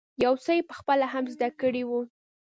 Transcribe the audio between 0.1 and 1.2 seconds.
يو څه یې په خپله